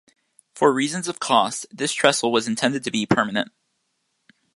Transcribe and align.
For 0.55 0.73
reasons 0.73 1.07
of 1.07 1.19
cost, 1.19 1.67
this 1.71 1.93
trestle 1.93 2.31
was 2.31 2.47
intended 2.47 2.83
to 2.85 2.89
be 2.89 3.05
permanent. 3.05 3.51